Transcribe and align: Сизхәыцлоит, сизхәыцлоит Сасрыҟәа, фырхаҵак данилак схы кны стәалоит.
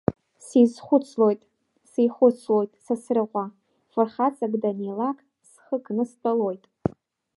Сизхәыцлоит, 0.45 1.41
сизхәыцлоит 1.91 2.71
Сасрыҟәа, 2.85 3.45
фырхаҵак 3.91 4.53
данилак 4.61 5.17
схы 5.49 5.77
кны 5.85 6.03
стәалоит. 6.09 6.63